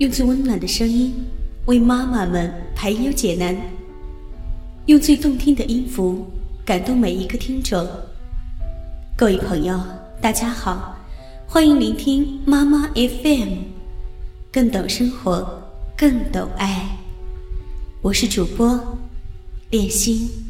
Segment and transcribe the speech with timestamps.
[0.00, 1.14] 用最温暖的声音
[1.66, 3.54] 为妈妈们排忧解难，
[4.86, 6.26] 用最动听的音符
[6.64, 7.86] 感动每一个听众。
[9.14, 9.78] 各位朋友，
[10.18, 10.96] 大家好，
[11.46, 13.58] 欢迎聆听妈妈 FM，
[14.50, 15.46] 更懂生活，
[15.94, 16.96] 更懂爱。
[18.00, 18.98] 我是主播
[19.68, 20.49] 恋心。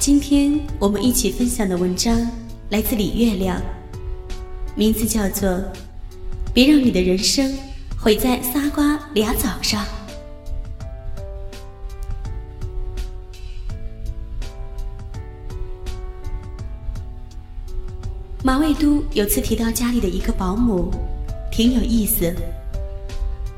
[0.00, 2.26] 今天我们一起分享的文章
[2.70, 3.60] 来自李月亮，
[4.74, 5.46] 名字叫做
[6.54, 7.52] 《别让你的人生
[7.98, 9.84] 毁在仨瓜俩枣上》。
[18.42, 20.90] 马未都有次提到家里的一个保姆，
[21.52, 22.34] 挺有意思。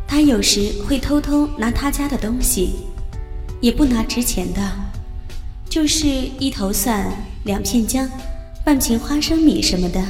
[0.08, 2.72] 他有时会偷偷拿他家的东西，
[3.60, 4.91] 也不拿值钱的。
[5.72, 7.10] 就是一头蒜、
[7.44, 8.06] 两片姜、
[8.62, 10.04] 半瓶花生米什么的。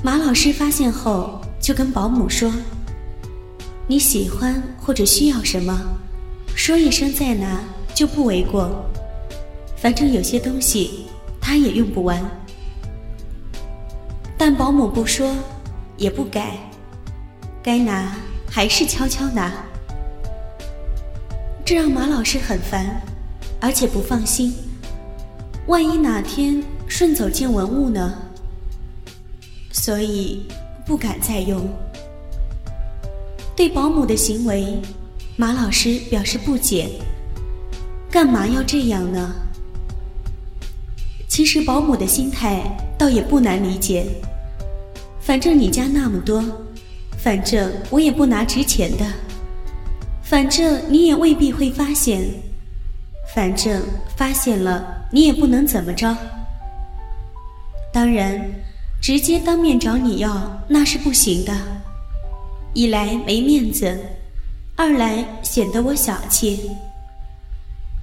[0.00, 2.52] 马老师发现后，就跟保姆说
[3.88, 5.76] ：“你喜欢或者需要什么，
[6.54, 7.58] 说一声再拿
[7.92, 8.70] 就不为过。
[9.76, 11.06] 反正有些东西
[11.40, 12.22] 他也用不完。”
[14.38, 15.34] 但保姆不说，
[15.96, 16.56] 也不改，
[17.60, 18.14] 该拿
[18.48, 19.52] 还是悄悄拿，
[21.64, 23.02] 这让马老师很烦。
[23.60, 24.54] 而且不放心，
[25.66, 28.14] 万一哪天顺走见文物呢？
[29.70, 30.42] 所以
[30.86, 31.68] 不敢再用。
[33.54, 34.80] 对保姆的行为，
[35.36, 36.88] 马老师表示不解：
[38.10, 39.34] 干嘛要这样呢？
[41.28, 42.62] 其实保姆的心态
[42.98, 44.06] 倒也不难理解。
[45.20, 46.42] 反正你家那么多，
[47.18, 49.04] 反正我也不拿值钱的，
[50.22, 52.24] 反正你也未必会发现。
[53.34, 53.80] 反正
[54.16, 56.16] 发现了，你也不能怎么着。
[57.92, 58.40] 当然，
[59.00, 61.52] 直接当面找你要那是不行的，
[62.74, 63.98] 一来没面子，
[64.76, 66.70] 二来显得我小气。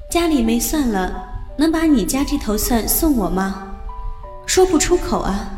[0.09, 3.75] 家里没蒜了，能把你家这头蒜送我吗？
[4.45, 5.51] 说不出口啊。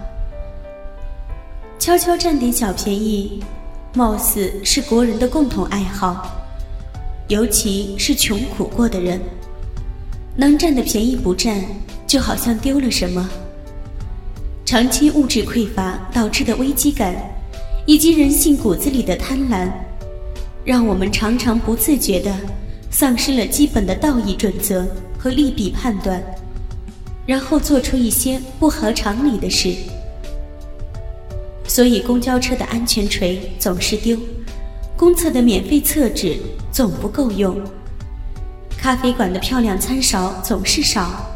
[1.77, 3.43] 悄悄占点小便宜，
[3.93, 6.27] 貌似是国人的共同爱好，
[7.27, 9.21] 尤其是穷苦过的人。
[10.35, 11.63] 能占的便宜不占，
[12.07, 13.29] 就好像丢了什么。
[14.65, 17.15] 长期物质匮乏导致的危机感，
[17.85, 19.67] 以及人性骨子里的贪婪，
[20.63, 22.33] 让我们常常不自觉地
[22.91, 26.23] 丧失了基本的道义准则和利弊判断，
[27.25, 29.73] 然后做出一些不合常理的事。
[31.67, 34.17] 所以，公交车的安全锤总是丢，
[34.95, 36.37] 公厕的免费厕纸
[36.71, 37.59] 总不够用。
[38.81, 41.29] 咖啡馆的漂亮餐勺总是少，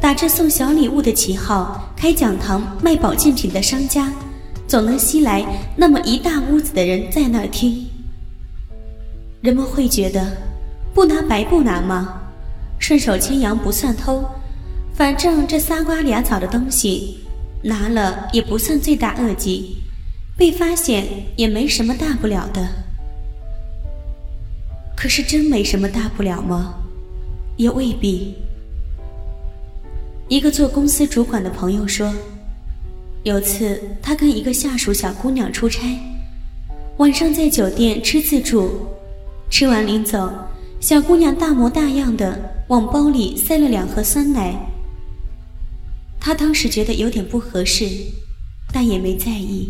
[0.00, 4.12] 打着送小礼物的旗号开讲堂卖保健品的商家，
[4.68, 5.42] 总能吸来
[5.74, 7.86] 那么一大屋子的人在那儿听。
[9.40, 10.30] 人们会觉得，
[10.94, 12.20] 不拿白不拿吗？
[12.78, 14.22] 顺手牵羊不算偷，
[14.94, 17.24] 反正这仨瓜俩枣的东西，
[17.62, 19.78] 拿了也不算罪大恶极，
[20.36, 22.68] 被发现也没什么大不了的。
[25.02, 26.76] 可是真没什么大不了吗？
[27.56, 28.36] 也未必。
[30.28, 32.14] 一个做公司主管的朋友说，
[33.24, 35.98] 有次他跟一个下属小姑娘出差，
[36.98, 38.86] 晚上在酒店吃自助，
[39.50, 40.32] 吃完临走，
[40.78, 44.54] 小姑娘大模大样的往包里塞了两盒酸奶。
[46.20, 47.88] 他当时觉得有点不合适，
[48.72, 49.68] 但也没在意。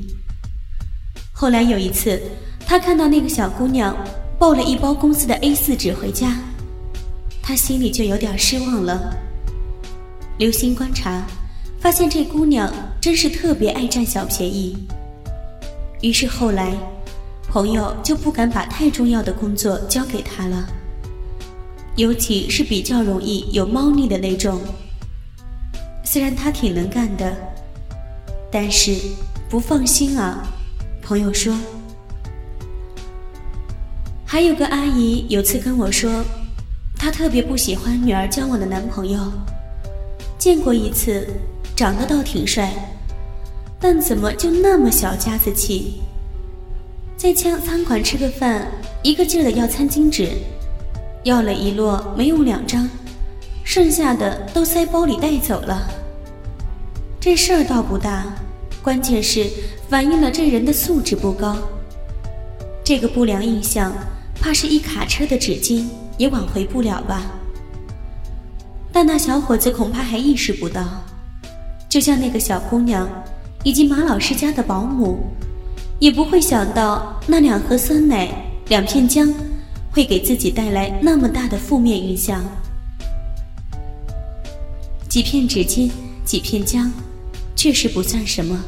[1.32, 2.20] 后来有一次，
[2.66, 3.96] 他看到那个小姑娘。
[4.42, 6.36] 抱了一包公司的 A4 纸回家，
[7.40, 9.14] 他心里就有点失望了。
[10.36, 11.24] 留心观察，
[11.78, 12.68] 发现这姑娘
[13.00, 14.76] 真是特别爱占小便宜。
[16.00, 16.76] 于是后来，
[17.48, 20.66] 朋友就不敢把太重要的工作交给她了，
[21.94, 24.60] 尤其是比较容易有猫腻的那种。
[26.02, 27.32] 虽然她挺能干的，
[28.50, 28.98] 但是
[29.48, 30.44] 不放心啊。
[31.00, 31.56] 朋友说。
[34.32, 36.24] 还有个阿姨有次跟我说，
[36.96, 39.20] 她特别不喜欢女儿交往的男朋友。
[40.38, 41.28] 见过一次，
[41.76, 42.72] 长得倒挺帅，
[43.78, 46.00] 但怎么就那么小家子气？
[47.14, 48.66] 在餐餐馆吃个饭，
[49.02, 50.30] 一个劲儿的要餐巾纸，
[51.24, 52.88] 要了一摞没用两张，
[53.62, 55.86] 剩下的都塞包里带走了。
[57.20, 58.24] 这事儿倒不大，
[58.82, 59.46] 关键是
[59.90, 61.54] 反映了这人的素质不高。
[62.82, 63.92] 这个不良印象。
[64.42, 65.86] 怕是一卡车的纸巾
[66.18, 67.30] 也挽回不了吧？
[68.92, 70.84] 但那小伙子恐怕还意识不到，
[71.88, 73.08] 就像那个小姑娘
[73.62, 75.20] 以及马老师家的保姆，
[76.00, 78.28] 也不会想到那两盒酸奶、
[78.66, 79.32] 两片姜
[79.92, 82.42] 会给自己带来那么大的负面影响。
[85.08, 85.88] 几片纸巾、
[86.24, 86.90] 几片姜，
[87.54, 88.60] 确实不算什么，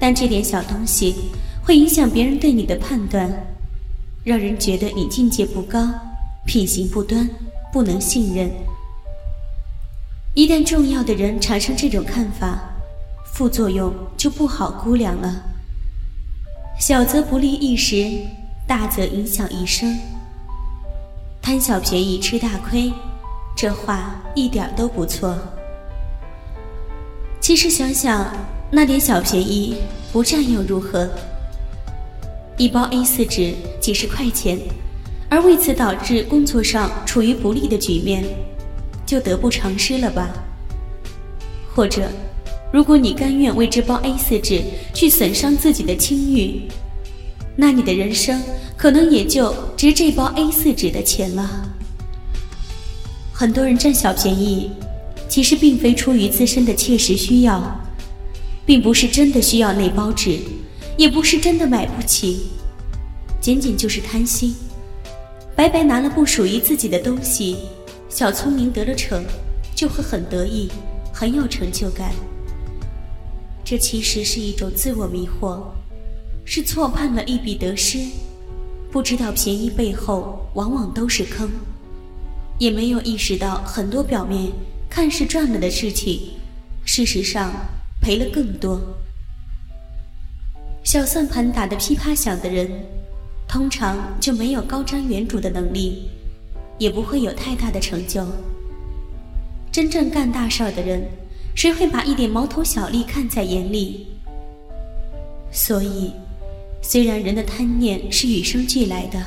[0.00, 1.16] 但这点小东西
[1.62, 3.30] 会影响别人对你的判断，
[4.22, 5.88] 让人觉得你境界不高、
[6.46, 7.28] 品行不端、
[7.72, 8.50] 不能信任。
[10.34, 12.60] 一旦重要的人产生这种看法，
[13.32, 15.42] 副作用就不好估量了。
[16.78, 18.06] 小则不利一时，
[18.66, 19.98] 大则影响一生。
[21.42, 22.92] 贪小便宜吃大亏，
[23.56, 25.36] 这话一点都不错。
[27.40, 28.34] 其实想想，
[28.70, 29.76] 那点小便宜
[30.12, 31.08] 不占又如何？
[32.60, 34.58] 一包 A 四纸几十块钱，
[35.30, 38.22] 而为此导致工作上处于不利的局面。
[39.06, 40.28] 就得不偿失了吧？
[41.74, 42.10] 或者，
[42.70, 44.60] 如果你甘愿为这包 A 四纸
[44.92, 46.68] 去损伤自己的清誉，
[47.56, 48.42] 那你的人生
[48.76, 51.66] 可能也就值这包 A 四纸的钱了。
[53.32, 54.70] 很多人占小便宜，
[55.30, 57.80] 其实并非出于自身的切实需要，
[58.66, 60.38] 并不是真的需要那包纸，
[61.00, 62.50] 也不是真的买不起，
[63.40, 64.54] 仅仅就是贪心，
[65.56, 67.56] 白白拿了不属于自己的东西。
[68.10, 69.24] 小聪明得了逞，
[69.74, 70.68] 就会很得意，
[71.10, 72.12] 很有成就感。
[73.64, 75.62] 这其实是一种自我迷惑，
[76.44, 77.98] 是错判了一笔得失，
[78.92, 81.48] 不知道便宜背后往往都是坑，
[82.58, 84.52] 也没有意识到很多表面
[84.90, 86.32] 看似赚了的事情，
[86.84, 87.50] 事实上
[88.02, 88.78] 赔了更多。
[90.92, 92.68] 小算盘打得噼啪响的人，
[93.46, 96.08] 通常就没有高瞻远瞩的能力。
[96.78, 98.26] 也不会有太大的成就。
[99.70, 101.08] 真正干大事儿的人，
[101.54, 104.08] 谁会把一点毛头小利看在眼里？
[105.52, 106.10] 所以，
[106.82, 109.24] 虽然人的贪念是与生俱来的，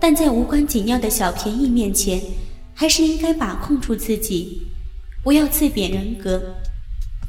[0.00, 2.18] 但在无关紧要的小便宜面前，
[2.72, 4.62] 还是应该把控住自己，
[5.22, 6.40] 不要自贬人格，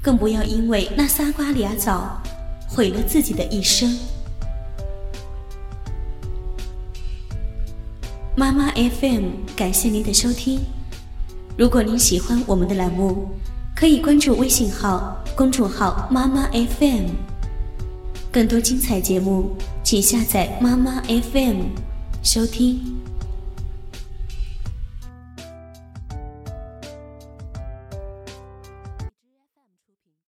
[0.01, 2.23] 更不要因为那仨瓜俩枣，
[2.67, 3.97] 毁了自己的一生。
[8.35, 10.59] 妈妈 FM，感谢您的收听。
[11.57, 13.29] 如果您喜欢我们的栏目，
[13.75, 17.09] 可以关注微信号、公众号“妈妈 FM”。
[18.31, 21.61] 更多精彩节目，请下载妈妈 FM
[22.21, 22.96] 收听。